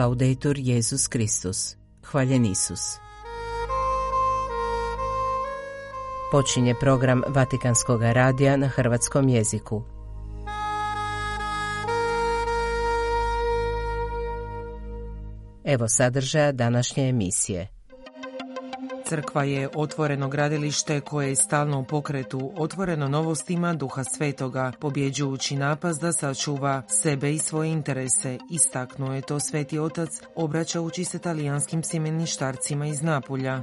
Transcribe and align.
Laudetur 0.00 0.58
Jezus 0.58 1.08
Kristus. 1.08 1.76
Hvaljen 2.02 2.44
Isus. 2.44 2.80
Počinje 6.32 6.74
program 6.80 7.22
Vatikanskog 7.28 8.02
radija 8.02 8.56
na 8.56 8.68
hrvatskom 8.68 9.28
jeziku. 9.28 9.82
Evo 15.64 15.88
sadržaja 15.88 16.52
današnje 16.52 17.08
emisije. 17.08 17.79
Crkva 19.10 19.44
je 19.44 19.68
otvoreno 19.74 20.28
gradilište 20.28 21.00
koje 21.00 21.28
je 21.28 21.36
stalno 21.36 21.80
u 21.80 21.84
pokretu, 21.84 22.52
otvoreno 22.56 23.08
novostima 23.08 23.74
duha 23.74 24.04
svetoga, 24.04 24.72
pobjeđujući 24.80 25.56
napast 25.56 26.00
da 26.00 26.12
sačuva 26.12 26.82
sebe 26.88 27.32
i 27.32 27.38
svoje 27.38 27.70
interese, 27.70 28.38
istaknuo 28.50 29.12
je 29.14 29.22
to 29.22 29.40
sveti 29.40 29.78
otac, 29.78 30.08
obraćajući 30.34 31.04
se 31.04 31.18
talijanskim 31.18 31.82
sjemeništarcima 31.82 32.86
iz 32.86 33.02
Napulja. 33.02 33.62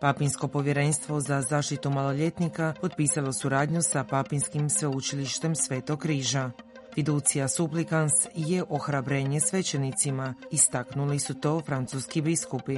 Papinsko 0.00 0.48
povjerenstvo 0.48 1.20
za 1.20 1.42
zaštitu 1.42 1.90
maloljetnika 1.90 2.74
potpisalo 2.80 3.32
suradnju 3.32 3.82
sa 3.82 4.04
Papinskim 4.04 4.70
sveučilištem 4.70 5.54
Svetog 5.54 5.98
križa. 5.98 6.50
Fiducija 6.94 7.48
Supplicans 7.48 8.12
je 8.34 8.64
ohrabrenje 8.68 9.40
svećenicima, 9.40 10.34
istaknuli 10.50 11.18
su 11.18 11.34
to 11.34 11.60
francuski 11.60 12.20
biskupi. 12.22 12.76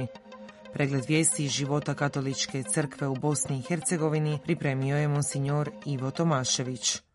Pregled 0.73 1.05
vijesti 1.07 1.47
života 1.47 1.93
katoličke 1.93 2.63
crkve 2.63 3.07
u 3.07 3.15
Bosni 3.15 3.59
i 3.59 3.61
Hercegovini 3.61 4.39
pripremio 4.43 4.97
je 4.97 5.07
monsignor 5.07 5.71
Ivo 5.85 6.11
Tomašević. 6.11 7.08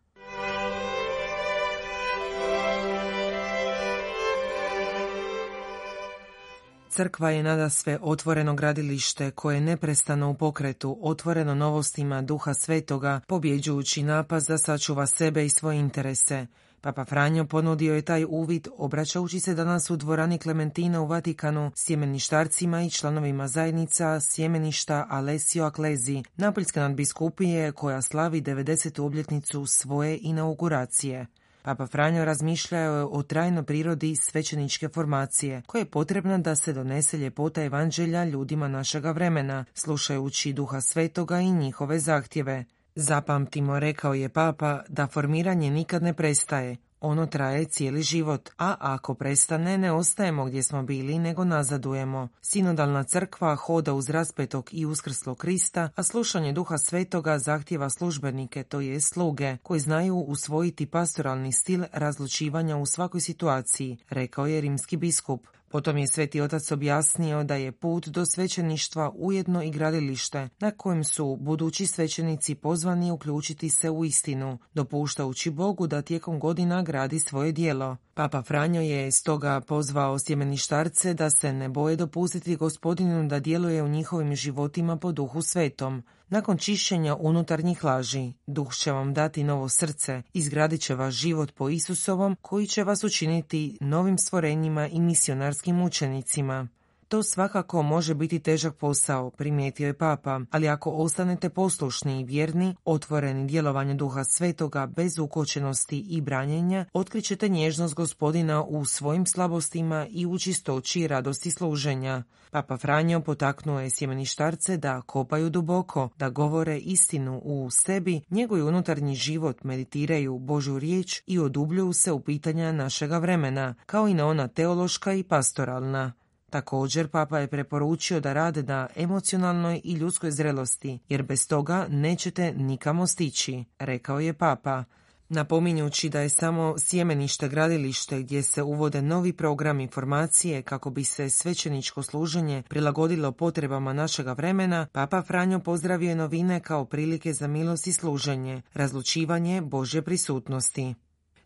Crkva 6.95 7.29
je 7.29 7.43
nada 7.43 7.69
sve 7.69 7.99
otvoreno 8.01 8.55
gradilište 8.55 9.31
koje 9.31 9.55
je 9.55 9.61
neprestano 9.61 10.29
u 10.29 10.33
pokretu, 10.33 10.97
otvoreno 11.01 11.55
novostima 11.55 12.21
duha 12.21 12.53
svetoga, 12.53 13.19
pobjeđujući 13.27 14.03
napast 14.03 14.47
da 14.47 14.57
sačuva 14.57 15.05
sebe 15.05 15.45
i 15.45 15.49
svoje 15.49 15.79
interese. 15.79 16.47
Papa 16.81 17.05
Franjo 17.05 17.45
ponudio 17.45 17.95
je 17.95 18.01
taj 18.01 18.25
uvid 18.29 18.67
obraćajući 18.77 19.39
se 19.39 19.53
danas 19.53 19.89
u 19.89 19.95
dvorani 19.95 20.37
Klementina 20.37 21.01
u 21.01 21.07
Vatikanu 21.07 21.71
sjemeništarcima 21.75 22.83
i 22.83 22.89
članovima 22.89 23.47
zajednica 23.47 24.19
sjemeništa 24.19 25.07
Alessio 25.09 25.65
Aklezi, 25.65 26.23
Napoljske 26.35 26.79
nadbiskupije 26.79 27.71
koja 27.71 28.01
slavi 28.01 28.41
90. 28.41 29.01
obljetnicu 29.01 29.65
svoje 29.65 30.19
inauguracije. 30.21 31.25
Papa 31.65 31.87
Franjo 31.87 32.25
razmišljao 32.25 32.95
je 32.97 33.03
o 33.03 33.23
trajnoj 33.23 33.63
prirodi 33.63 34.15
svećeničke 34.15 34.89
formacije, 34.89 35.61
koja 35.67 35.79
je 35.79 35.85
potrebna 35.85 36.37
da 36.37 36.55
se 36.55 36.73
donese 36.73 37.17
ljepota 37.17 37.63
evanđelja 37.63 38.23
ljudima 38.23 38.67
našega 38.67 39.11
vremena, 39.11 39.65
slušajući 39.73 40.53
duha 40.53 40.81
svetoga 40.81 41.39
i 41.39 41.51
njihove 41.51 41.99
zahtjeve. 41.99 42.65
Zapamtimo, 42.95 43.79
rekao 43.79 44.13
je 44.13 44.29
papa, 44.29 44.83
da 44.87 45.07
formiranje 45.07 45.69
nikad 45.69 46.03
ne 46.03 46.13
prestaje, 46.13 46.77
ono 47.05 47.25
traje 47.25 47.65
cijeli 47.65 48.01
život, 48.01 48.49
a 48.57 48.75
ako 48.79 49.13
prestane 49.13 49.77
ne 49.77 49.91
ostajemo 49.91 50.45
gdje 50.45 50.63
smo 50.63 50.83
bili 50.83 51.19
nego 51.19 51.43
nazadujemo. 51.43 52.27
Sinodalna 52.41 53.03
crkva 53.03 53.55
hoda 53.55 53.93
uz 53.93 54.09
raspetog 54.09 54.69
i 54.71 54.85
uskrslo 54.85 55.35
Krista, 55.35 55.89
a 55.95 56.03
slušanje 56.03 56.53
duha 56.53 56.77
svetoga 56.77 57.39
zahtjeva 57.39 57.89
službenike, 57.89 58.63
to 58.63 58.79
je 58.79 59.01
sluge, 59.01 59.57
koji 59.63 59.79
znaju 59.79 60.15
usvojiti 60.15 60.85
pastoralni 60.85 61.51
stil 61.51 61.83
razlučivanja 61.93 62.77
u 62.77 62.85
svakoj 62.85 63.21
situaciji, 63.21 63.97
rekao 64.09 64.47
je 64.47 64.61
rimski 64.61 64.97
biskup. 64.97 65.54
Potom 65.67 65.97
je 65.97 66.07
Sveti 66.07 66.41
Otac 66.41 66.71
objasnio 66.71 67.43
da 67.43 67.55
je 67.55 67.71
put 67.71 68.07
do 68.07 68.25
svećeništva 68.25 69.11
ujedno 69.15 69.63
i 69.63 69.71
gradilište 69.71 70.49
na 70.59 70.71
kojem 70.71 71.03
su 71.03 71.35
budući 71.35 71.85
svećenici 71.85 72.55
pozvani 72.55 73.11
uključiti 73.11 73.69
se 73.69 73.89
u 73.89 74.05
istinu, 74.05 74.57
dopuštajući 74.73 75.49
Bogu 75.49 75.87
da 75.87 76.01
tijekom 76.01 76.39
godina 76.39 76.83
gradi 76.83 77.19
svoje 77.19 77.51
dijelo. 77.51 77.97
Papa 78.13 78.41
Franjo 78.41 78.81
je 78.81 79.11
stoga 79.11 79.61
pozvao 79.61 80.19
sjemeništarce 80.19 81.13
da 81.13 81.29
se 81.29 81.53
ne 81.53 81.69
boje 81.69 81.95
dopustiti 81.95 82.55
gospodinu 82.55 83.27
da 83.27 83.39
djeluje 83.39 83.83
u 83.83 83.87
njihovim 83.87 84.35
životima 84.35 84.97
po 84.97 85.11
duhu 85.11 85.41
svetom. 85.41 86.03
Nakon 86.29 86.57
čišćenja 86.57 87.15
unutarnjih 87.15 87.83
laži, 87.83 88.33
duh 88.47 88.73
će 88.75 88.91
vam 88.91 89.13
dati 89.13 89.43
novo 89.43 89.69
srce, 89.69 90.21
izgradit 90.33 90.81
će 90.81 90.95
vaš 90.95 91.13
život 91.13 91.51
po 91.51 91.69
Isusovom, 91.69 92.37
koji 92.41 92.67
će 92.67 92.83
vas 92.83 93.03
učiniti 93.03 93.77
novim 93.81 94.17
stvorenjima 94.17 94.87
i 94.87 94.99
misionarskim 94.99 95.81
učenicima. 95.81 96.67
To 97.07 97.23
svakako 97.23 97.81
može 97.81 98.13
biti 98.13 98.39
težak 98.39 98.75
posao, 98.75 99.29
primijetio 99.29 99.87
je 99.87 99.97
papa, 99.97 100.41
ali 100.51 100.67
ako 100.67 100.91
ostanete 100.91 101.49
poslušni 101.49 102.21
i 102.21 102.23
vjerni, 102.23 102.75
otvoreni 102.85 103.47
djelovanje 103.47 103.93
duha 103.93 104.23
svetoga 104.23 104.85
bez 104.85 105.19
ukočenosti 105.19 105.99
i 106.09 106.21
branjenja, 106.21 106.85
otkrićete 106.93 107.49
nježnost 107.49 107.93
gospodina 107.93 108.63
u 108.63 108.85
svojim 108.85 109.25
slabostima 109.25 110.07
i 110.09 110.25
u 110.25 110.37
čistoći 110.39 111.01
i 111.01 111.07
radosti 111.07 111.51
služenja. 111.51 112.23
Papa 112.51 112.77
Franjo 112.77 113.21
potaknuo 113.21 113.79
je 113.79 113.89
sjemeništarce 113.89 114.77
da 114.77 115.01
kopaju 115.01 115.49
duboko, 115.49 116.09
da 116.17 116.29
govore 116.29 116.77
istinu 116.77 117.41
u 117.43 117.69
sebi, 117.71 118.21
njeguju 118.29 118.67
unutarnji 118.67 119.15
život, 119.15 119.63
meditiraju 119.63 120.37
Božju 120.37 120.79
riječ 120.79 121.21
i 121.27 121.39
odubljuju 121.39 121.93
se 121.93 122.11
u 122.11 122.19
pitanja 122.19 122.71
našega 122.71 123.17
vremena, 123.17 123.75
kao 123.85 124.07
i 124.07 124.13
na 124.13 124.27
ona 124.27 124.47
teološka 124.47 125.13
i 125.13 125.23
pastoralna. 125.23 126.13
Također, 126.49 127.07
papa 127.07 127.39
je 127.39 127.47
preporučio 127.47 128.19
da 128.19 128.33
rade 128.33 128.63
na 128.63 128.87
emocionalnoj 128.95 129.81
i 129.83 129.93
ljudskoj 129.93 130.31
zrelosti, 130.31 130.99
jer 131.09 131.23
bez 131.23 131.47
toga 131.47 131.87
nećete 131.89 132.53
nikamo 132.53 133.07
stići, 133.07 133.63
rekao 133.79 134.19
je 134.19 134.33
papa. 134.33 134.83
Napominjući 135.29 136.09
da 136.09 136.19
je 136.19 136.29
samo 136.29 136.75
sjemenište 136.77 137.49
gradilište 137.49 138.19
gdje 138.19 138.43
se 138.43 138.63
uvode 138.63 139.01
novi 139.01 139.33
program 139.33 139.79
informacije 139.79 140.61
kako 140.61 140.89
bi 140.89 141.03
se 141.03 141.29
svećeničko 141.29 142.03
služenje 142.03 142.63
prilagodilo 142.69 143.31
potrebama 143.31 143.93
našega 143.93 144.33
vremena, 144.33 144.87
Papa 144.91 145.21
Franjo 145.21 145.59
pozdravio 145.59 146.09
je 146.09 146.15
novine 146.15 146.59
kao 146.59 146.85
prilike 146.85 147.33
za 147.33 147.47
milost 147.47 147.87
i 147.87 147.93
služenje, 147.93 148.61
razlučivanje 148.73 149.61
Božje 149.61 150.01
prisutnosti. 150.01 150.95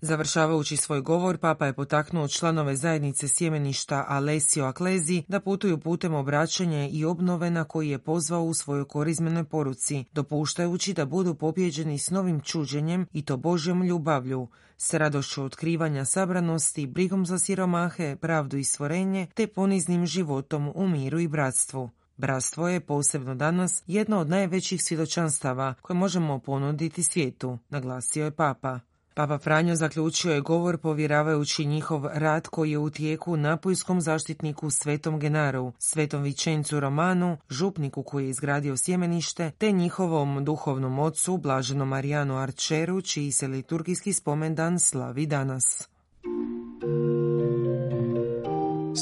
Završavajući 0.02 0.78
svoj 0.78 1.02
govor, 1.02 1.38
papa 1.38 1.66
je 1.66 1.74
potaknuo 1.74 2.28
članove 2.28 2.76
zajednice 2.76 3.28
sjemeništa 3.28 4.06
Alessio 4.08 4.66
Aklezi 4.66 5.24
da 5.28 5.40
putuju 5.40 5.78
putem 5.78 6.14
obraćanja 6.14 6.88
i 6.92 7.06
obnove 7.06 7.50
na 7.50 7.64
koji 7.64 7.90
je 7.90 8.00
pozvao 8.00 8.44
u 8.44 8.54
svojoj 8.54 8.86
korizmenoj 8.86 9.44
poruci, 9.44 10.06
dopuštajući 10.14 10.94
da 10.94 11.06
budu 11.06 11.36
pobjeđeni 11.36 12.00
s 12.00 12.10
novim 12.10 12.42
čuđenjem 12.42 13.08
i 13.14 13.26
to 13.26 13.38
Božjom 13.38 13.84
ljubavlju, 13.84 14.48
s 14.78 14.94
radošću 14.94 15.44
otkrivanja 15.44 16.06
sabranosti, 16.06 16.88
brigom 16.88 17.26
za 17.26 17.40
siromahe, 17.40 18.16
pravdu 18.16 18.58
i 18.58 18.64
stvorenje, 18.64 19.28
te 19.34 19.48
poniznim 19.48 20.06
životom 20.06 20.72
u 20.76 20.88
miru 20.88 21.20
i 21.20 21.28
bratstvu. 21.28 21.90
Bratstvo 22.18 22.68
je 22.68 22.80
posebno 22.80 23.36
danas 23.36 23.84
jedno 23.88 24.20
od 24.20 24.30
najvećih 24.30 24.84
svjedočanstava 24.84 25.74
koje 25.82 25.98
možemo 25.98 26.40
ponuditi 26.40 27.04
svijetu, 27.04 27.58
naglasio 27.70 28.26
je 28.26 28.32
papa. 28.32 28.80
Papa 29.20 29.38
Franjo 29.38 29.76
zaključio 29.76 30.34
je 30.34 30.42
govor 30.42 30.78
povjeravajući 30.78 31.66
njihov 31.66 32.06
rad 32.14 32.48
koji 32.48 32.72
je 32.72 32.78
u 32.78 32.90
tijeku 32.90 33.38
napojskom 33.38 34.02
zaštitniku 34.02 34.70
Svetom 34.70 35.20
Genaru, 35.20 35.74
Svetom 35.80 36.24
Vičencu 36.24 36.80
Romanu, 36.80 37.38
župniku 37.50 38.04
koji 38.04 38.26
je 38.26 38.30
izgradio 38.30 38.78
sjemenište, 38.78 39.52
te 39.58 39.72
njihovom 39.72 40.46
duhovnom 40.46 41.00
ocu, 41.00 41.38
blaženom 41.38 41.88
Marijanu 41.88 42.38
Arčeru, 42.38 43.02
čiji 43.02 43.32
se 43.32 43.48
liturgijski 43.48 44.14
spomendan 44.14 44.80
slavi 44.80 45.26
danas. 45.26 45.90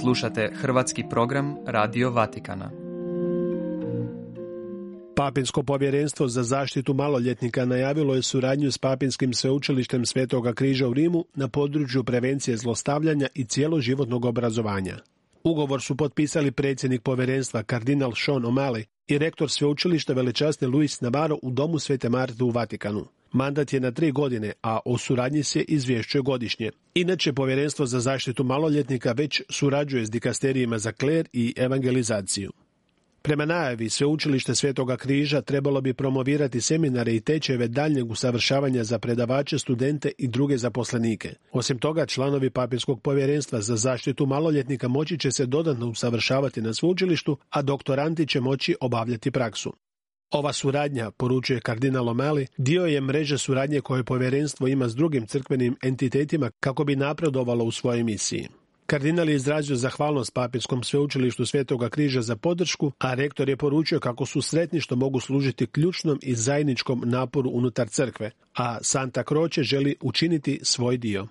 Slušate 0.01 0.51
hrvatski 0.62 1.03
program 1.09 1.56
Radio 1.65 2.12
Vatikana. 2.12 2.87
Papinsko 5.18 5.64
povjerenstvo 5.64 6.28
za 6.28 6.44
zaštitu 6.44 6.94
maloljetnika 6.94 7.66
najavilo 7.66 8.16
je 8.16 8.22
suradnju 8.22 8.72
s 8.72 8.78
Papinskim 8.78 9.34
sveučilištem 9.34 10.06
Svetoga 10.06 10.54
križa 10.54 10.88
u 10.88 10.94
Rimu 10.94 11.25
na 11.36 11.48
području 11.48 12.04
prevencije 12.04 12.58
zlostavljanja 12.58 13.28
i 13.36 13.46
cijeloživotnog 13.46 14.25
obrazovanja. 14.25 14.98
Ugovor 15.44 15.81
su 15.81 15.96
potpisali 15.96 16.52
predsjednik 16.52 17.02
povjerenstva 17.02 17.64
kardinal 17.64 18.12
Sean 18.16 18.44
O'Malley 18.44 18.84
i 19.08 19.18
rektor 19.18 19.52
sveučilišta 19.52 20.14
velečasni 20.14 20.68
Luis 20.68 21.02
Navarro 21.02 21.38
u 21.42 21.52
domu 21.52 21.80
Svete 21.80 22.10
Marte 22.10 22.44
u 22.44 22.50
Vatikanu. 22.50 23.06
Mandat 23.31 23.74
je 23.74 23.80
na 23.80 23.92
tri 23.92 24.12
godine, 24.12 24.54
a 24.62 24.80
o 24.86 24.98
suradnji 24.98 25.44
se 25.44 25.62
izvješćuje 25.62 26.22
godišnje. 26.22 26.72
Inače, 26.94 27.34
Povjerenstvo 27.34 27.86
za 27.86 28.00
zaštitu 28.00 28.44
maloljetnika 28.44 29.12
već 29.12 29.42
surađuje 29.50 30.06
s 30.06 30.10
dikasterijima 30.10 30.78
za 30.78 30.92
kler 30.92 31.28
i 31.34 31.54
evangelizaciju. 31.58 32.52
Prema 33.22 33.46
najavi, 33.46 33.90
Sveučilište 33.90 34.56
Svetoga 34.56 34.98
križa 34.98 35.42
trebalo 35.42 35.81
bi 35.81 35.94
promovirati 35.94 36.62
seminare 36.62 37.16
i 37.16 37.19
tečajeve 37.19 37.68
daljnjeg 37.68 38.12
usavršavanja 38.12 38.84
za 38.84 39.00
predavače, 39.00 39.60
studente 39.60 40.12
i 40.18 40.28
druge 40.28 40.58
zaposlenike. 40.58 41.34
Osim 41.52 41.80
toga, 41.80 42.06
članovi 42.06 42.50
Papinskog 42.50 43.02
povjerenstva 43.02 43.62
za 43.62 43.75
zaštitu 43.75 44.25
maloljetnika 44.25 44.88
moći 44.88 45.18
će 45.19 45.31
se 45.31 45.46
dodatno 45.46 45.88
usavršavati 45.88 46.62
na 46.62 46.74
sveučilištu, 46.74 47.38
a 47.50 47.62
doktoranti 47.62 48.28
će 48.28 48.42
moći 48.42 48.75
obavljati 48.81 49.31
praksu. 49.31 49.74
Ova 50.31 50.54
suradnja, 50.54 51.12
poručuje 51.12 51.60
kardinal 51.60 52.06
O'Malley, 52.06 52.48
dio 52.58 52.86
je 52.86 53.02
mreže 53.02 53.38
suradnje 53.38 53.81
koje 53.81 54.04
povjerenstvo 54.04 54.68
ima 54.68 54.90
s 54.90 54.96
drugim 54.96 55.28
crkvenim 55.28 55.75
entitetima 55.84 56.52
kako 56.60 56.84
bi 56.84 56.96
napredovalo 56.96 57.64
u 57.64 57.72
svojoj 57.72 58.04
misiji. 58.04 58.48
Kardinal 58.88 59.30
je 59.30 59.36
izrazio 59.36 59.75
zahvalnost 59.75 60.34
Papijskom 60.34 60.84
sveučilištu 60.84 61.45
Svetoga 61.45 61.89
križa 61.89 62.22
za 62.22 62.36
podršku, 62.36 62.92
a 63.00 63.13
rektor 63.13 63.50
je 63.50 63.57
poručio 63.57 64.00
kako 64.00 64.25
su 64.25 64.42
sretni 64.42 64.81
što 64.81 64.95
mogu 64.95 65.19
služiti 65.19 65.68
ključnom 65.68 66.19
i 66.22 66.36
zajedničkom 66.36 67.04
naporu 67.06 67.50
unutar 67.54 67.89
crkve, 67.89 68.31
a 68.57 68.78
Santa 68.81 69.24
Croce 69.24 69.63
želi 69.63 69.95
učiniti 70.01 70.60
svoj 70.63 70.98
dio. 70.98 71.28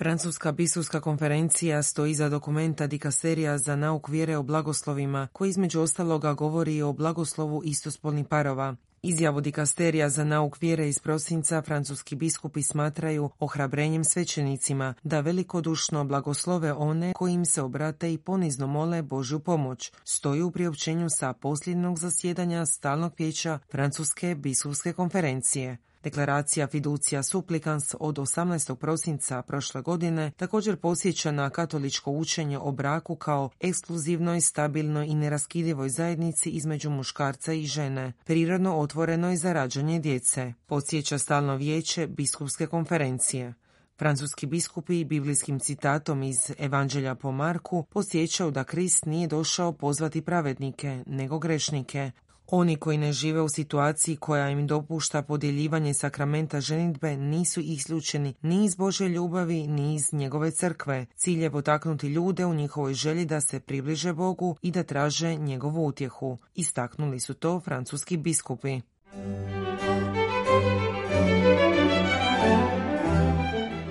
Francuska 0.00 0.52
biskupska 0.52 1.00
konferencija 1.00 1.82
stoji 1.82 2.14
za 2.14 2.28
dokumenta 2.28 2.86
dikasterija 2.86 3.58
za 3.58 3.76
nauk 3.76 4.08
vjere 4.08 4.36
o 4.36 4.42
blagoslovima, 4.42 5.28
koji 5.32 5.50
između 5.50 5.80
ostaloga 5.80 6.32
govori 6.32 6.82
o 6.82 6.92
blagoslovu 6.92 7.62
istospolnih 7.64 8.26
parova. 8.26 8.76
Izjavu 9.02 9.40
dikasterija 9.40 10.08
za 10.08 10.24
nauk 10.24 10.60
vjere 10.60 10.88
iz 10.88 10.98
prosinca 10.98 11.62
francuski 11.62 12.14
biskupi 12.14 12.62
smatraju 12.62 13.30
ohrabrenjem 13.38 14.04
svećenicima 14.04 14.94
da 15.02 15.20
velikodušno 15.20 16.04
blagoslove 16.04 16.72
one 16.72 17.12
koji 17.12 17.44
se 17.44 17.62
obrate 17.62 18.12
i 18.12 18.18
ponizno 18.18 18.66
mole 18.66 19.02
Božju 19.02 19.40
pomoć. 19.40 19.92
Stoji 20.04 20.42
u 20.42 20.50
priopćenju 20.50 21.06
sa 21.10 21.32
posljednog 21.32 21.98
zasjedanja 21.98 22.66
stalnog 22.66 23.12
vijeća 23.18 23.58
Francuske 23.70 24.34
biskupske 24.34 24.92
konferencije. 24.92 25.78
Deklaracija 26.02 26.66
Fiducija 26.66 27.22
Supplicans 27.22 27.94
od 28.00 28.16
18. 28.16 28.74
prosinca 28.74 29.42
prošle 29.42 29.82
godine 29.82 30.30
također 30.36 30.76
posjeća 30.76 31.30
na 31.32 31.50
katoličko 31.50 32.10
učenje 32.10 32.58
o 32.58 32.72
braku 32.72 33.16
kao 33.16 33.50
ekskluzivnoj, 33.60 34.40
stabilnoj 34.40 35.06
i 35.06 35.14
neraskidivoj 35.14 35.88
zajednici 35.88 36.50
između 36.50 36.90
muškarca 36.90 37.52
i 37.52 37.66
žene, 37.66 38.12
prirodno 38.24 38.78
otvorenoj 38.78 39.36
za 39.36 39.52
rađanje 39.52 39.98
djece. 39.98 40.52
Podsjeća 40.66 41.18
stalno 41.18 41.56
vijeće 41.56 42.06
biskupske 42.06 42.66
konferencije. 42.66 43.54
Francuski 43.98 44.46
biskupi 44.46 45.04
biblijskim 45.04 45.58
citatom 45.58 46.22
iz 46.22 46.36
Evanđelja 46.58 47.14
po 47.14 47.32
Marku 47.32 47.84
posjećaju 47.90 48.50
da 48.50 48.64
Krist 48.64 49.06
nije 49.06 49.28
došao 49.28 49.72
pozvati 49.72 50.22
pravednike, 50.22 51.02
nego 51.06 51.38
grešnike, 51.38 52.10
oni 52.52 52.76
koji 52.76 52.98
ne 52.98 53.12
žive 53.12 53.40
u 53.40 53.48
situaciji 53.48 54.16
koja 54.16 54.50
im 54.50 54.66
dopušta 54.66 55.22
podjeljivanje 55.22 55.94
sakramenta 55.94 56.60
ženitbe 56.60 57.16
nisu 57.16 57.60
isključeni 57.60 58.34
ni 58.42 58.64
iz 58.64 58.74
Bože 58.74 59.08
ljubavi, 59.08 59.66
ni 59.66 59.94
iz 59.94 60.12
njegove 60.12 60.50
crkve. 60.50 61.06
Cilj 61.16 61.42
je 61.42 61.50
potaknuti 61.50 62.08
ljude 62.08 62.46
u 62.46 62.54
njihovoj 62.54 62.94
želji 62.94 63.24
da 63.24 63.40
se 63.40 63.60
približe 63.60 64.12
Bogu 64.12 64.56
i 64.62 64.70
da 64.70 64.82
traže 64.82 65.34
njegovu 65.36 65.86
utjehu. 65.86 66.38
Istaknuli 66.54 67.20
su 67.20 67.34
to 67.34 67.60
francuski 67.60 68.16
biskupi. 68.16 68.80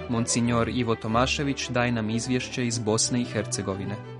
Monsignor 0.10 0.70
Ivo 0.70 0.96
Tomašević 0.96 1.70
daje 1.70 1.92
nam 1.92 2.10
izvješće 2.10 2.68
iz 2.68 2.80
Bosne 2.80 3.22
i 3.22 3.26
Hercegovine. 3.26 4.19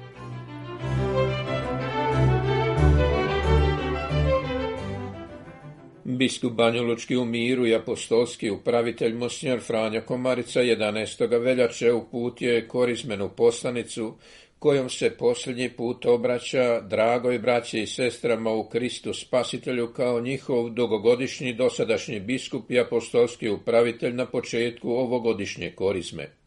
Biskup 6.10 6.54
Banjolučki 6.54 7.18
u 7.18 7.26
miru 7.26 7.68
i 7.68 7.76
apostolski 7.76 8.50
upravitelj 8.50 9.14
Mosnjor 9.14 9.60
Franjo 9.60 10.02
Komarica 10.02 10.62
11. 10.62 11.42
veljače 11.42 11.94
uputio 11.94 12.54
je 12.54 12.68
korizmenu 12.68 13.30
poslanicu 13.30 14.16
kojom 14.60 14.90
se 14.90 15.10
posljednji 15.10 15.70
put 15.70 16.06
obraća 16.06 16.82
dragoj 16.82 17.40
braći 17.40 17.80
i 17.80 17.88
sestrama 17.88 18.52
u 18.52 18.70
Kristu 18.70 19.14
Spasitelju 19.14 19.94
kao 19.94 20.22
njihov 20.22 20.70
dugogodišnji 20.70 21.54
dosadašnji 21.54 22.20
biskup 22.20 22.72
i 22.72 22.80
apostolski 22.80 23.50
upravitelj 23.50 24.14
na 24.14 24.26
početku 24.26 24.92
ovogodišnje 24.92 25.72
korizme. 25.76 26.39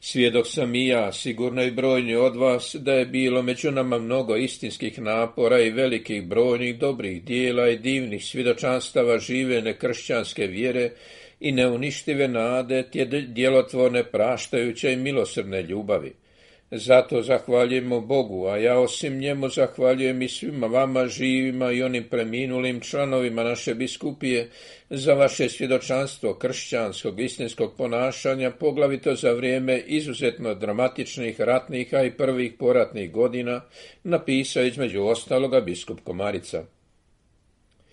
Svjedok 0.00 0.46
sam 0.46 0.74
i 0.74 0.86
ja, 0.86 1.12
sigurno 1.12 1.62
i 1.62 1.70
brojni 1.70 2.14
od 2.14 2.36
vas, 2.36 2.76
da 2.78 2.92
je 2.92 3.06
bilo 3.06 3.42
među 3.42 3.70
nama 3.70 3.98
mnogo 3.98 4.36
istinskih 4.36 5.00
napora 5.00 5.60
i 5.60 5.70
velikih 5.70 6.26
brojnih 6.26 6.78
dobrih 6.78 7.24
dijela 7.24 7.68
i 7.68 7.78
divnih 7.78 8.24
svjedočanstava 8.24 9.18
živene 9.18 9.78
kršćanske 9.78 10.46
vjere 10.46 10.90
i 11.40 11.52
neuništive 11.52 12.28
nade, 12.28 12.82
tje 12.90 13.04
djelotvorne 13.04 14.04
praštajuće 14.04 14.92
i 14.92 14.96
milosrne 14.96 15.62
ljubavi. 15.62 16.25
Zato 16.70 17.22
zahvaljujemo 17.22 18.00
Bogu, 18.00 18.46
a 18.46 18.56
ja 18.56 18.78
osim 18.78 19.18
njemu 19.18 19.48
zahvaljujem 19.48 20.22
i 20.22 20.28
svima 20.28 20.66
vama 20.66 21.06
živima 21.06 21.72
i 21.72 21.82
onim 21.82 22.04
preminulim 22.10 22.80
članovima 22.80 23.44
naše 23.44 23.74
biskupije 23.74 24.50
za 24.90 25.14
vaše 25.14 25.48
svjedočanstvo 25.48 26.34
kršćanskog 26.34 27.20
istinskog 27.20 27.74
ponašanja, 27.76 28.50
poglavito 28.50 29.14
za 29.14 29.32
vrijeme 29.32 29.78
izuzetno 29.78 30.54
dramatičnih 30.54 31.40
ratnih, 31.40 31.94
a 31.94 32.02
i 32.02 32.16
prvih 32.16 32.52
poratnih 32.58 33.12
godina, 33.12 33.60
napisao 34.04 34.62
između 34.62 35.02
ostaloga 35.02 35.60
biskup 35.60 36.00
Komarica. 36.04 36.75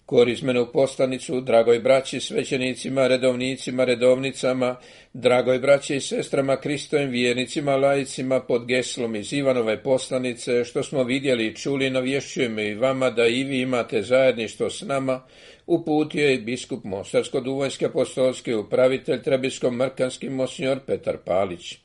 Korizmenu 0.05 0.67
poslanicu, 0.73 1.41
dragoj 1.41 1.79
braći, 1.79 2.19
svećenicima, 2.19 3.07
redovnicima, 3.07 3.83
redovnicama, 3.83 4.75
dragoj 5.13 5.59
braći 5.59 5.95
i 5.95 6.01
sestrama, 6.01 6.55
Kristovim 6.55 7.09
vjernicima, 7.09 7.75
lajicima 7.75 8.39
pod 8.39 8.65
geslom 8.65 9.15
iz 9.15 9.33
Ivanove 9.33 9.83
poslanice, 9.83 10.63
što 10.65 10.83
smo 10.83 11.03
vidjeli 11.03 11.47
i 11.47 11.55
čuli, 11.55 11.89
navješćujemo 11.89 12.61
i 12.61 12.75
vama 12.75 13.09
da 13.09 13.27
i 13.27 13.43
vi 13.43 13.61
imate 13.61 14.01
zajedništvo 14.01 14.69
s 14.69 14.81
nama, 14.81 15.21
uputio 15.67 16.27
je 16.27 16.37
biskup 16.37 16.83
Mostarsko-Duvojski 16.83 17.85
apostolski 17.85 18.53
upravitelj 18.53 19.21
Trebiskom-Mrkanski 19.21 20.29
mosnjor 20.29 20.79
Petar 20.87 21.17
Palić. 21.25 21.83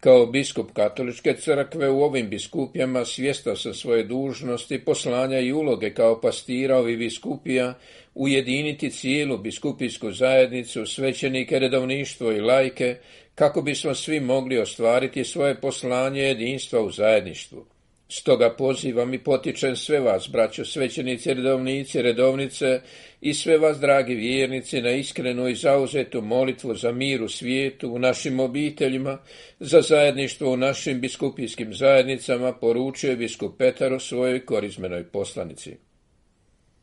Kao 0.00 0.26
biskup 0.26 0.72
katoličke 0.72 1.34
crkve 1.34 1.90
u 1.90 2.02
ovim 2.02 2.28
biskupijama 2.28 3.04
svijesta 3.04 3.56
sa 3.56 3.74
svoje 3.74 4.04
dužnosti, 4.04 4.84
poslanja 4.84 5.40
i 5.40 5.52
uloge 5.52 5.90
kao 5.90 6.20
pastira 6.20 6.78
ovih 6.78 6.98
biskupija, 6.98 7.74
ujediniti 8.14 8.90
cijelu 8.90 9.38
biskupijsku 9.38 10.12
zajednicu, 10.12 10.86
svećenike, 10.86 11.58
redovništvo 11.58 12.32
i 12.32 12.40
lajke, 12.40 12.96
kako 13.34 13.62
bismo 13.62 13.94
svi 13.94 14.20
mogli 14.20 14.58
ostvariti 14.58 15.24
svoje 15.24 15.60
poslanje 15.60 16.22
jedinstva 16.22 16.80
u 16.80 16.90
zajedništvu. 16.90 17.73
Stoga 18.08 18.50
pozivam 18.50 19.14
i 19.14 19.18
potičem 19.18 19.76
sve 19.76 20.00
vas, 20.00 20.28
braćo 20.32 20.64
svećenici, 20.64 21.34
redovnici, 21.34 22.02
redovnice 22.02 22.80
i 23.20 23.34
sve 23.34 23.58
vas, 23.58 23.78
dragi 23.80 24.14
vjernici, 24.14 24.82
na 24.82 24.90
iskrenu 24.90 25.48
i 25.48 25.54
zauzetu 25.54 26.22
molitvu 26.22 26.74
za 26.74 26.92
mir 26.92 27.22
u 27.22 27.28
svijetu, 27.28 27.90
u 27.90 27.98
našim 27.98 28.40
obiteljima, 28.40 29.18
za 29.60 29.80
zajedništvo 29.80 30.52
u 30.52 30.56
našim 30.56 31.00
biskupijskim 31.00 31.74
zajednicama, 31.74 32.52
poručuje 32.52 33.16
biskup 33.16 33.58
Petar 33.58 33.92
u 33.92 34.00
svojoj 34.00 34.46
korizmenoj 34.46 35.04
poslanici. 35.04 35.76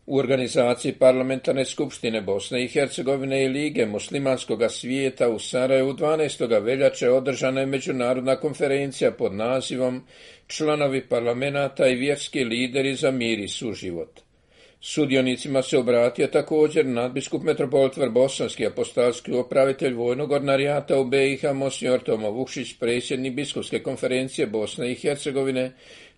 U 0.05 0.17
organizaciji 0.17 0.93
parlamentarne 0.93 1.65
skupštine 1.65 2.21
Bosne 2.21 2.63
i 2.63 2.67
Hercegovine 2.67 3.43
i 3.43 3.47
Lige 3.47 3.85
muslimanskog 3.85 4.61
svijeta 4.69 5.29
u 5.29 5.39
Sarajevu 5.39 5.93
12. 5.93 6.63
veljače 6.63 7.09
održana 7.09 7.59
je 7.59 7.65
međunarodna 7.65 8.35
konferencija 8.35 9.11
pod 9.11 9.33
nazivom 9.33 10.03
Članovi 10.47 11.07
parlamenta 11.07 11.87
i 11.87 11.95
vjerski 11.95 12.43
lideri 12.43 12.95
za 12.95 13.11
mir 13.11 13.39
i 13.39 13.47
suživot. 13.47 14.21
Sudionicima 14.83 15.61
se 15.61 15.77
obratio 15.77 16.27
također 16.27 16.85
nadbiskup 16.85 17.43
metropolitvar 17.43 18.09
Bosanski 18.09 18.67
apostolski 18.67 19.31
upravitelj 19.31 19.93
vojnog 19.93 20.31
ordinarijata 20.31 20.99
u 20.99 21.05
BiH 21.05 21.53
Mosnjor 21.53 21.99
Tomo 21.99 22.29
Vukšić, 22.29 22.75
predsjednik 22.79 23.33
biskupske 23.33 23.79
konferencije 23.79 24.47
Bosne 24.47 24.91
i 24.91 24.95
Hercegovine, 24.95 25.71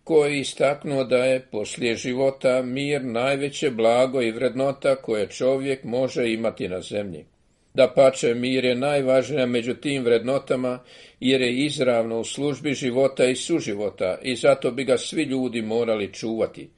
koji 0.03 0.33
je 0.33 0.39
istaknuo 0.39 1.03
da 1.03 1.17
je 1.17 1.39
poslije 1.51 1.95
života 1.95 2.61
mir 2.61 3.05
najveće 3.05 3.71
blago 3.71 4.21
i 4.21 4.31
vrednota 4.31 4.95
koje 4.95 5.27
čovjek 5.27 5.83
može 5.83 6.31
imati 6.31 6.67
na 6.67 6.81
zemlji. 6.81 7.25
Da 7.73 7.87
pače 7.95 8.33
mir 8.33 8.65
je 8.65 8.75
najvažnija 8.75 9.45
među 9.45 9.73
tim 9.73 10.03
vrednotama 10.03 10.79
jer 11.19 11.41
je 11.41 11.65
izravno 11.65 12.19
u 12.19 12.23
službi 12.23 12.73
života 12.73 13.25
i 13.25 13.35
suživota 13.35 14.17
i 14.21 14.35
zato 14.35 14.71
bi 14.71 14.83
ga 14.83 14.97
svi 14.97 15.23
ljudi 15.23 15.61
morali 15.61 16.13
čuvati. 16.13 16.69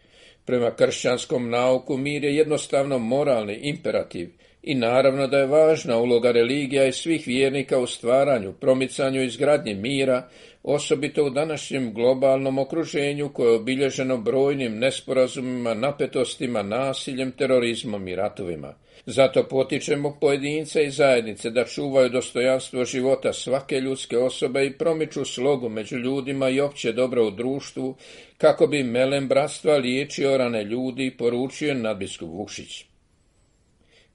Prema 0.46 0.72
kršćanskom 0.72 1.50
nauku 1.50 1.98
mir 1.98 2.24
je 2.24 2.36
jednostavno 2.36 3.00
moralni 3.00 3.60
imperativ 3.64 4.30
i 4.64 4.76
naravno 4.76 5.28
da 5.28 5.38
je 5.38 5.46
važna 5.46 5.98
uloga 5.98 6.32
religija 6.32 6.86
i 6.86 6.92
svih 6.92 7.28
vjernika 7.28 7.80
u 7.80 7.88
stvaranju, 7.88 8.54
promicanju 8.54 9.22
i 9.22 9.26
izgradnji 9.26 9.74
mira, 9.74 10.30
osobito 10.68 11.26
u 11.26 11.30
današnjem 11.30 11.94
globalnom 11.94 12.60
okruženju 12.60 13.30
koje 13.30 13.50
je 13.50 13.56
obilježeno 13.56 14.18
brojnim 14.18 14.80
nesporazumima, 14.80 15.74
napetostima, 15.74 16.64
nasiljem, 16.64 17.32
terorizmom 17.32 18.08
i 18.08 18.16
ratovima. 18.16 18.74
Zato 19.06 19.44
potičemo 19.44 20.18
pojedince 20.22 20.84
i 20.86 20.92
zajednice 20.92 21.50
da 21.50 21.66
čuvaju 21.66 22.10
dostojanstvo 22.10 22.86
života 22.86 23.34
svake 23.34 23.80
ljudske 23.80 24.18
osobe 24.18 24.66
i 24.66 24.78
promiču 24.78 25.26
slogu 25.26 25.70
među 25.70 25.98
ljudima 25.98 26.50
i 26.50 26.60
opće 26.60 26.92
dobro 26.92 27.28
u 27.28 27.32
društvu, 27.32 27.96
kako 28.38 28.68
bi 28.68 28.84
melem 28.84 29.28
bratstva 29.28 29.78
liječio 29.78 30.38
rane 30.38 30.64
ljudi, 30.64 31.16
poručio 31.18 31.74
nadbiskup 31.74 32.30
Vušić. 32.30 32.95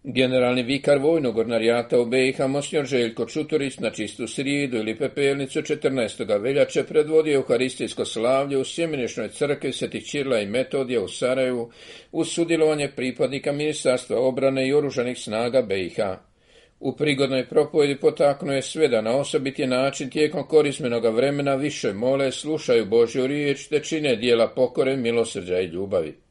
Generalni 0.02 0.62
vikar 0.62 0.98
vojnog 0.98 1.38
ornarijata 1.38 2.00
u 2.00 2.04
BiH 2.04 2.46
Mosnjor 2.46 2.84
Željko 2.84 3.26
Čuturić 3.26 3.78
na 3.78 3.90
čistu 3.90 4.26
srijedu 4.26 4.76
ili 4.76 4.98
pepelnicu 4.98 5.60
14. 5.60 6.40
veljače 6.42 6.84
predvodio 6.84 7.34
Euharistijsko 7.34 8.04
slavlje 8.04 8.58
u 8.58 8.64
Sjemenišnoj 8.64 9.28
crkvi 9.28 9.72
Svetih 9.72 10.04
Čirla 10.04 10.40
i 10.40 10.46
Metodija 10.46 11.02
u 11.02 11.08
Sarajevu 11.08 11.70
uz 12.12 12.28
sudjelovanje 12.28 12.90
pripadnika 12.96 13.52
Ministarstva 13.52 14.20
obrane 14.20 14.68
i 14.68 14.72
oružanih 14.72 15.18
snaga 15.18 15.62
BiH. 15.62 15.98
U 16.80 16.96
prigodnoj 16.96 17.48
propovedi 17.48 17.96
potaknuo 17.96 18.54
je 18.54 18.62
sve 18.62 18.88
da 18.88 19.00
na 19.00 19.16
osobiti 19.16 19.66
način 19.66 20.10
tijekom 20.10 20.48
korismenoga 20.48 21.10
vremena 21.10 21.54
više 21.54 21.92
mole, 21.92 22.32
slušaju 22.32 22.86
Božju 22.86 23.26
riječ 23.26 23.66
te 23.66 23.80
čine 23.80 24.16
dijela 24.16 24.48
pokore, 24.48 24.96
milosrđa 24.96 25.60
i 25.60 25.66
ljubavi. 25.66 26.29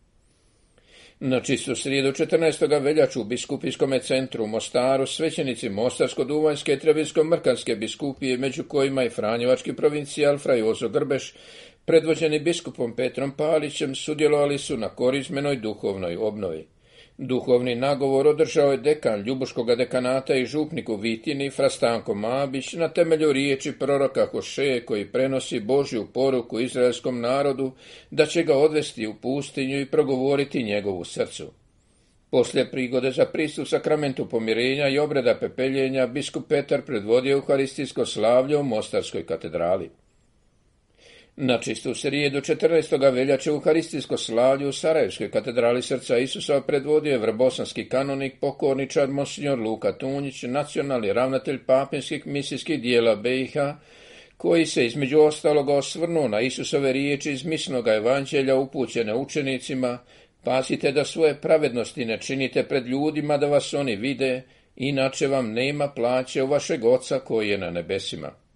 Na 1.22 1.42
čistu 1.42 1.76
srijedu 1.76 2.12
14. 2.12 2.84
veljaču 2.84 3.22
u 3.22 3.24
biskupijskom 3.24 3.94
centru 4.02 4.44
u 4.44 4.48
Mostaru 4.48 5.08
svećenici 5.08 5.70
Mostarsko-Duvanjske 5.70 6.74
i 6.74 6.80
Trebinsko-Mrkanske 6.80 7.76
biskupije, 7.76 8.38
među 8.38 8.64
kojima 8.64 9.04
i 9.04 9.10
Franjevački 9.10 9.74
provincijal 9.74 10.38
Frajozo 10.38 10.90
Grbeš, 10.90 11.34
predvođeni 11.86 12.40
biskupom 12.40 12.96
Petrom 12.96 13.32
Palićem, 13.32 13.96
sudjelovali 13.96 14.58
su 14.58 14.78
na 14.78 14.90
korizmenoj 14.90 15.56
duhovnoj 15.56 16.18
obnovi. 16.18 16.68
Duhovni 17.22 17.76
nagovor 17.76 18.28
održao 18.28 18.72
je 18.72 18.78
dekan 18.78 19.22
Ljubuškog 19.22 19.76
dekanata 19.76 20.36
i 20.36 20.46
župnik 20.46 20.90
u 20.90 20.96
Vitini, 20.96 21.50
Frastanko 21.50 22.14
Mabić, 22.14 22.74
na 22.74 22.88
temelju 22.90 23.34
riječi 23.34 23.72
proroka 23.72 24.26
Hošeje 24.26 24.86
koji 24.86 25.12
prenosi 25.12 25.60
Božju 25.60 26.08
poruku 26.14 26.60
izraelskom 26.60 27.22
narodu 27.22 27.72
da 28.12 28.26
će 28.26 28.44
ga 28.44 28.58
odvesti 28.58 29.08
u 29.08 29.14
pustinju 29.22 29.80
i 29.80 29.86
progovoriti 29.86 30.64
njegovu 30.64 31.04
srcu. 31.04 31.52
Poslije 32.30 32.72
prigode 32.72 33.12
za 33.12 33.26
pristup 33.26 33.68
sakramentu 33.68 34.30
pomirenja 34.30 34.88
i 34.88 35.00
obreda 35.00 35.36
pepeljenja, 35.40 36.08
biskup 36.08 36.48
Petar 36.48 36.82
predvodio 36.82 37.32
Euharistijsko 37.32 38.06
slavlje 38.06 38.58
u 38.58 38.64
Mostarskoj 38.64 39.26
katedrali. 39.26 39.90
Na 41.41 41.58
čistu 41.60 41.96
srijedu 41.96 42.41
14. 42.41 43.13
veljače 43.13 43.51
u 43.51 43.60
Haristijsko 43.60 44.17
slavlju 44.17 44.69
u 44.69 44.72
Sarajevskoj 44.72 45.31
katedrali 45.31 45.81
srca 45.81 46.17
Isusa 46.17 46.62
predvodio 46.62 47.12
je 47.12 47.17
vrbosanski 47.17 47.89
kanonik 47.89 48.34
pokorničar 48.39 49.08
Monsignor 49.08 49.60
Luka 49.60 49.91
Tunjić, 49.91 50.43
nacionalni 50.43 51.13
ravnatelj 51.13 51.60
papinskih 51.65 52.27
misijskih 52.27 52.81
dijela 52.81 53.15
BiH, 53.15 53.53
koji 54.38 54.65
se 54.65 54.86
između 54.86 55.19
ostaloga 55.19 55.74
osvrnuo 55.74 56.27
na 56.27 56.41
Isusove 56.41 56.93
riječi 56.93 57.31
iz 57.31 57.46
misnog 57.46 57.88
evanđelja 57.88 58.55
upućene 58.55 59.15
učenicima, 59.15 60.00
pasite 60.43 60.91
da 60.91 61.05
svoje 61.05 61.41
pravednosti 61.41 62.05
ne 62.05 62.17
činite 62.17 62.63
pred 62.63 62.88
ljudima 62.88 63.38
da 63.38 63.48
vas 63.48 63.74
oni 63.74 63.96
vide, 63.96 64.41
inače 64.75 65.27
vam 65.27 65.53
nema 65.53 65.88
plaće 65.88 66.43
u 66.43 66.48
vašeg 66.48 66.86
oca 66.86 67.19
koji 67.19 67.50
je 67.50 67.58
na 67.58 67.69
nebesima. 67.69 68.49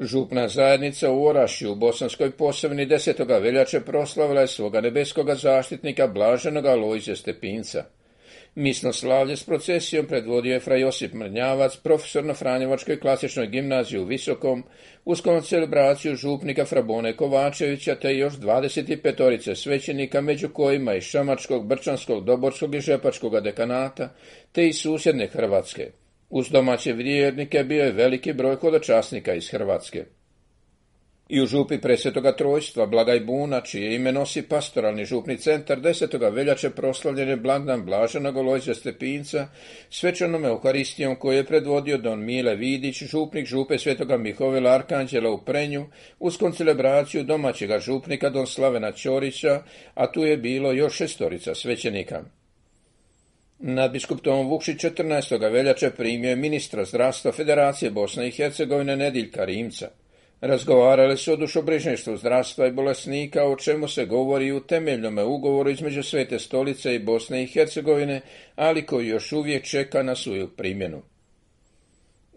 Župna 0.00 0.48
zajednica 0.48 1.10
u 1.10 1.24
Orašju 1.24 1.72
u 1.72 1.74
Bosanskoj 1.74 2.30
posebni 2.30 2.86
10. 2.86 3.42
veljače 3.42 3.80
proslavila 3.80 4.40
je 4.40 4.46
svoga 4.46 4.80
nebeskoga 4.80 5.34
zaštitnika 5.34 6.06
blaženoga 6.06 6.74
Lojze 6.74 7.16
Stepinca. 7.16 7.84
Misno 8.54 8.92
slavlje 8.92 9.36
s 9.36 9.44
procesijom 9.44 10.06
predvodio 10.06 10.52
je 10.54 10.60
fra 10.60 10.76
Josip 10.76 11.12
Mrnjavac, 11.12 11.76
profesor 11.76 12.24
na 12.24 12.34
Franjevačkoj 12.34 13.00
klasičnoj 13.00 13.46
gimnaziji 13.46 14.00
u 14.00 14.04
Visokom, 14.04 14.64
uz 15.04 15.22
celebraciju 15.44 16.16
župnika 16.16 16.64
Frabone 16.64 17.16
Kovačevića 17.16 17.94
te 17.94 18.16
još 18.16 18.34
25 18.34 19.54
svećenika, 19.54 20.20
među 20.20 20.48
kojima 20.48 20.94
i 20.94 21.00
Šamačkog, 21.00 21.66
Brčanskog, 21.66 22.24
Doborskog 22.24 22.74
i 22.74 22.80
Žepačkog 22.80 23.40
dekanata, 23.40 24.14
te 24.52 24.68
i 24.68 24.72
susjedne 24.72 25.26
Hrvatske. 25.26 25.90
Uz 26.30 26.48
domaće 26.50 26.92
vjernike 26.92 27.64
bio 27.64 27.84
je 27.84 27.92
veliki 27.92 28.32
broj 28.32 28.56
hodočasnika 28.56 29.34
iz 29.34 29.50
Hrvatske. 29.50 30.04
I 31.28 31.40
u 31.42 31.46
župi 31.46 31.78
presvetoga 31.80 32.36
trojstva 32.36 32.86
Blagaj 32.86 33.20
Buna, 33.20 33.60
čije 33.60 33.94
ime 33.94 34.12
nosi 34.12 34.42
pastoralni 34.42 35.04
župni 35.04 35.36
centar, 35.36 35.80
desetoga 35.80 36.28
veljače 36.28 36.70
proslavljen 36.70 37.28
je 37.28 37.36
blagdan 37.36 37.84
Blaženog 37.84 38.36
Lojze 38.36 38.74
Stepinca, 38.74 39.48
svečanom 39.90 40.44
Euharistijom 40.44 41.16
koji 41.16 41.36
je 41.36 41.46
predvodio 41.46 41.98
don 41.98 42.24
Mile 42.24 42.56
Vidić, 42.56 43.02
župnik 43.02 43.46
župe 43.46 43.78
svetoga 43.78 44.16
Mihovila 44.16 44.70
Arkanđela 44.70 45.30
u 45.30 45.44
Prenju, 45.44 45.86
uz 46.18 46.36
koncelebraciju 46.36 47.24
domaćega 47.24 47.78
župnika 47.78 48.30
don 48.30 48.46
Slavena 48.46 48.92
Ćorića, 48.92 49.62
a 49.94 50.12
tu 50.12 50.24
je 50.24 50.36
bilo 50.36 50.72
još 50.72 50.96
šestorica 50.96 51.54
svećenika. 51.54 52.37
Nadbiskup 53.60 54.20
Tom 54.20 54.48
Vukšić 54.48 54.84
14. 54.84 55.52
veljače 55.52 55.90
primio 55.90 56.30
je 56.30 56.36
ministra 56.36 56.84
zdravstva 56.84 57.32
Federacije 57.32 57.90
Bosne 57.90 58.28
i 58.28 58.30
Hercegovine 58.30 58.96
Nediljka 58.96 59.44
Rimca. 59.44 59.88
Razgovarali 60.40 61.16
su 61.16 61.32
o 61.32 61.36
dušobrižništvu 61.36 62.16
zdravstva 62.16 62.66
i 62.66 62.72
bolesnika, 62.72 63.44
o 63.44 63.56
čemu 63.56 63.88
se 63.88 64.06
govori 64.06 64.52
u 64.52 64.60
temeljnom 64.60 65.18
ugovoru 65.18 65.70
između 65.70 66.02
Svete 66.02 66.38
stolice 66.38 66.94
i 66.94 66.98
Bosne 66.98 67.42
i 67.42 67.46
Hercegovine, 67.46 68.20
ali 68.56 68.86
koji 68.86 69.08
još 69.08 69.32
uvijek 69.32 69.64
čeka 69.64 70.02
na 70.02 70.16
svoju 70.16 70.48
primjenu. 70.48 71.02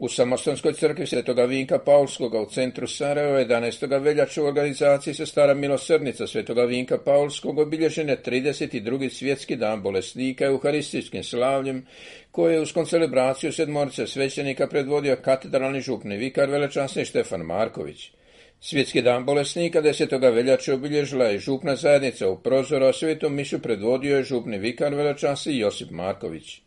U 0.01 0.10
Samostanskoj 0.10 0.74
crkvi 0.74 1.08
Svetoga 1.08 1.43
Vinka 1.46 1.79
Paulskoga 1.79 2.41
u 2.41 2.46
centru 2.50 2.88
Sarajeva 2.88 3.39
11. 3.39 4.01
veljače 4.03 4.41
u 4.41 4.46
organizaciji 4.46 5.13
se 5.13 5.25
stara 5.25 5.53
milosrdnica 5.53 6.27
Svetoga 6.27 6.63
Vinka 6.63 6.98
Paulskog 6.98 7.60
obilježen 7.60 8.10
je 8.10 8.22
32. 8.25 9.10
svjetski 9.10 9.55
dan 9.55 9.81
bolesnika 9.81 10.46
euharistijskim 10.46 11.24
slavljem 11.24 11.86
koje 12.31 12.53
je 12.53 12.62
uz 12.62 12.72
koncelebraciju 12.74 13.53
sedmorice 13.53 14.08
svećenika 14.08 14.67
predvodio 14.67 15.15
katedralni 15.15 15.81
župni 15.81 16.17
vikar 16.17 16.50
velečasni 16.50 17.05
Štefan 17.05 17.41
Marković. 17.41 18.12
Svjetski 18.60 19.01
dan 19.01 19.25
bolesnika 19.25 19.81
10. 19.81 20.34
veljače 20.34 20.74
obilježila 20.74 21.25
je 21.25 21.39
župna 21.39 21.75
zajednica 21.75 22.29
u 22.29 22.39
prozoru, 22.39 22.86
a 22.86 22.93
svetom 22.93 23.36
mišu 23.36 23.60
predvodio 23.60 24.17
je 24.17 24.24
župni 24.24 24.58
vikar 24.58 24.96
velečasni 24.96 25.58
Josip 25.58 25.91
Marković. 25.91 26.62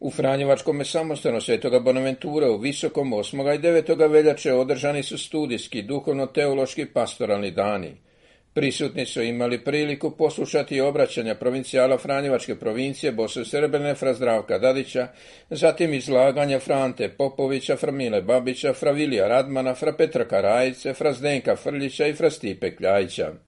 U 0.00 0.10
Franjevačkom 0.10 0.84
samostanu 0.84 1.40
Svetoga 1.40 1.78
Bonaventura 1.80 2.50
u 2.50 2.56
Visokom 2.56 3.10
8. 3.10 3.54
i 3.54 3.58
9. 3.58 4.10
veljače 4.10 4.52
održani 4.52 5.02
su 5.02 5.18
studijski, 5.18 5.82
duhovno-teološki 5.82 6.86
pastoralni 6.86 7.50
dani. 7.50 7.96
Prisutni 8.54 9.06
su 9.06 9.22
imali 9.22 9.64
priliku 9.64 10.10
poslušati 10.10 10.80
obraćanja 10.80 11.34
provincijala 11.34 11.98
Franjevačke 11.98 12.54
provincije 12.54 13.12
Bosne 13.12 13.44
Srbene 13.44 13.94
Fra 13.94 14.14
Zdravka 14.14 14.58
Dadića, 14.58 15.08
zatim 15.50 15.94
izlaganja 15.94 16.58
Frante 16.58 17.08
Popovića, 17.08 17.76
Fra 17.76 17.92
Mile 17.92 18.22
Babića, 18.22 18.72
Fra 18.72 18.90
Vilija 18.90 19.28
Radmana, 19.28 19.74
Fra 19.74 19.92
Petra 19.92 20.24
Karajice, 20.24 20.94
Fra 20.94 21.12
Zdenka 21.12 21.56
Frljića 21.56 22.06
i 22.06 22.14
Fra 22.14 22.30
Stipe 22.30 22.76
Kljajića. 22.76 23.47